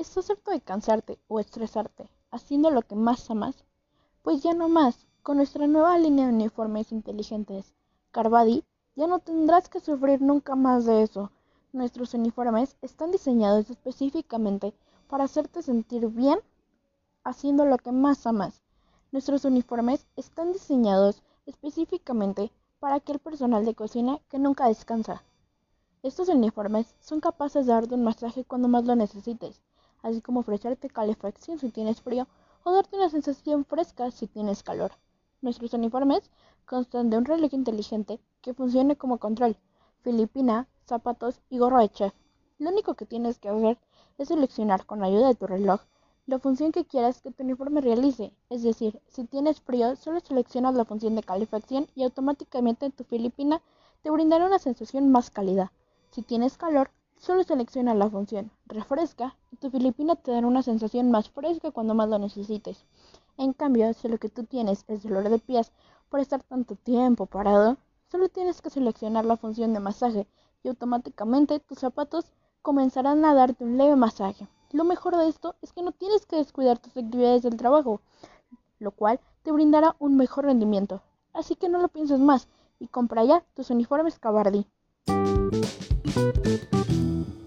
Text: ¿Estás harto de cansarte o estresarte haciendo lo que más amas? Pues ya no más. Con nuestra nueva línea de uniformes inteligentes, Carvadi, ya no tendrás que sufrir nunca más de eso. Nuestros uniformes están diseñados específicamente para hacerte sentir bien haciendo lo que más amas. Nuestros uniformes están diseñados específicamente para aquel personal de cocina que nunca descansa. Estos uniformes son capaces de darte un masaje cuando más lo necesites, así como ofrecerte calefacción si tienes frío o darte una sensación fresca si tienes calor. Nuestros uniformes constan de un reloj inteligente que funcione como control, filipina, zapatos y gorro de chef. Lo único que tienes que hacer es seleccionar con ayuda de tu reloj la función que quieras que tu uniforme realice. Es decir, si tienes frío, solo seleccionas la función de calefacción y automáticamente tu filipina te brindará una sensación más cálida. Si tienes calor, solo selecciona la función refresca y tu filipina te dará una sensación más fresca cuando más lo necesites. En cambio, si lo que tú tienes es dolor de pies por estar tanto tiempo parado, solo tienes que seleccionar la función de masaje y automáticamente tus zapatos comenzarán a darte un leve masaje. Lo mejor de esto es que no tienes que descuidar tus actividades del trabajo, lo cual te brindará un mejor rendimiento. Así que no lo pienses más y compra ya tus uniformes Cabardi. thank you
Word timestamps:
¿Estás 0.00 0.30
harto 0.30 0.50
de 0.50 0.62
cansarte 0.62 1.18
o 1.28 1.40
estresarte 1.40 2.08
haciendo 2.30 2.70
lo 2.70 2.80
que 2.80 2.94
más 2.94 3.30
amas? 3.30 3.66
Pues 4.22 4.42
ya 4.42 4.54
no 4.54 4.70
más. 4.70 5.06
Con 5.22 5.36
nuestra 5.36 5.66
nueva 5.66 5.98
línea 5.98 6.26
de 6.26 6.32
uniformes 6.32 6.90
inteligentes, 6.90 7.74
Carvadi, 8.10 8.64
ya 8.96 9.06
no 9.06 9.18
tendrás 9.18 9.68
que 9.68 9.78
sufrir 9.78 10.22
nunca 10.22 10.56
más 10.56 10.86
de 10.86 11.02
eso. 11.02 11.30
Nuestros 11.74 12.14
uniformes 12.14 12.78
están 12.80 13.10
diseñados 13.10 13.68
específicamente 13.68 14.72
para 15.06 15.24
hacerte 15.24 15.60
sentir 15.60 16.08
bien 16.08 16.38
haciendo 17.22 17.66
lo 17.66 17.76
que 17.76 17.92
más 17.92 18.26
amas. 18.26 18.62
Nuestros 19.12 19.44
uniformes 19.44 20.06
están 20.16 20.54
diseñados 20.54 21.22
específicamente 21.44 22.50
para 22.78 22.94
aquel 22.94 23.18
personal 23.18 23.66
de 23.66 23.74
cocina 23.74 24.18
que 24.30 24.38
nunca 24.38 24.66
descansa. 24.66 25.22
Estos 26.02 26.30
uniformes 26.30 26.94
son 27.00 27.20
capaces 27.20 27.66
de 27.66 27.74
darte 27.74 27.96
un 27.96 28.02
masaje 28.04 28.46
cuando 28.46 28.66
más 28.68 28.86
lo 28.86 28.96
necesites, 28.96 29.60
así 30.02 30.20
como 30.20 30.40
ofrecerte 30.40 30.88
calefacción 30.88 31.58
si 31.58 31.70
tienes 31.70 32.00
frío 32.00 32.26
o 32.64 32.72
darte 32.72 32.96
una 32.96 33.10
sensación 33.10 33.64
fresca 33.64 34.10
si 34.10 34.26
tienes 34.26 34.62
calor. 34.62 34.92
Nuestros 35.42 35.72
uniformes 35.72 36.30
constan 36.66 37.10
de 37.10 37.18
un 37.18 37.24
reloj 37.24 37.52
inteligente 37.54 38.20
que 38.42 38.54
funcione 38.54 38.96
como 38.96 39.18
control, 39.18 39.56
filipina, 40.02 40.68
zapatos 40.86 41.40
y 41.50 41.58
gorro 41.58 41.80
de 41.80 41.88
chef. 41.88 42.12
Lo 42.58 42.70
único 42.70 42.94
que 42.94 43.06
tienes 43.06 43.38
que 43.38 43.48
hacer 43.48 43.78
es 44.18 44.28
seleccionar 44.28 44.84
con 44.86 45.02
ayuda 45.02 45.28
de 45.28 45.34
tu 45.34 45.46
reloj 45.46 45.80
la 46.26 46.38
función 46.38 46.70
que 46.70 46.84
quieras 46.84 47.20
que 47.22 47.32
tu 47.32 47.42
uniforme 47.42 47.80
realice. 47.80 48.32
Es 48.50 48.62
decir, 48.62 49.00
si 49.08 49.24
tienes 49.24 49.60
frío, 49.60 49.96
solo 49.96 50.20
seleccionas 50.20 50.74
la 50.74 50.84
función 50.84 51.16
de 51.16 51.22
calefacción 51.22 51.88
y 51.94 52.04
automáticamente 52.04 52.90
tu 52.90 53.02
filipina 53.04 53.62
te 54.02 54.10
brindará 54.10 54.46
una 54.46 54.58
sensación 54.58 55.10
más 55.10 55.30
cálida. 55.30 55.72
Si 56.10 56.22
tienes 56.22 56.56
calor, 56.56 56.90
solo 57.20 57.44
selecciona 57.44 57.94
la 57.94 58.08
función 58.08 58.50
refresca 58.64 59.36
y 59.52 59.56
tu 59.56 59.70
filipina 59.70 60.16
te 60.16 60.32
dará 60.32 60.46
una 60.46 60.62
sensación 60.62 61.10
más 61.10 61.28
fresca 61.28 61.70
cuando 61.70 61.94
más 61.94 62.08
lo 62.08 62.18
necesites. 62.18 62.86
En 63.36 63.52
cambio, 63.52 63.92
si 63.92 64.08
lo 64.08 64.16
que 64.16 64.30
tú 64.30 64.44
tienes 64.44 64.84
es 64.88 65.02
dolor 65.02 65.28
de 65.28 65.38
pies 65.38 65.70
por 66.08 66.20
estar 66.20 66.42
tanto 66.42 66.76
tiempo 66.76 67.26
parado, 67.26 67.76
solo 68.10 68.30
tienes 68.30 68.62
que 68.62 68.70
seleccionar 68.70 69.26
la 69.26 69.36
función 69.36 69.74
de 69.74 69.80
masaje 69.80 70.26
y 70.62 70.68
automáticamente 70.68 71.60
tus 71.60 71.78
zapatos 71.78 72.32
comenzarán 72.62 73.22
a 73.26 73.34
darte 73.34 73.64
un 73.64 73.76
leve 73.76 73.96
masaje. 73.96 74.48
Lo 74.72 74.84
mejor 74.84 75.14
de 75.16 75.28
esto 75.28 75.56
es 75.60 75.74
que 75.74 75.82
no 75.82 75.92
tienes 75.92 76.24
que 76.24 76.36
descuidar 76.36 76.78
tus 76.78 76.96
actividades 76.96 77.42
del 77.42 77.56
trabajo, 77.56 78.00
lo 78.78 78.92
cual 78.92 79.20
te 79.42 79.52
brindará 79.52 79.94
un 79.98 80.16
mejor 80.16 80.46
rendimiento. 80.46 81.02
Así 81.34 81.54
que 81.54 81.68
no 81.68 81.80
lo 81.80 81.88
pienses 81.88 82.18
más 82.18 82.48
y 82.78 82.88
compra 82.88 83.24
ya 83.24 83.44
tus 83.54 83.68
uniformes 83.68 84.18
Cabardi. 84.18 84.66
thank 86.12 86.90
you 86.90 87.39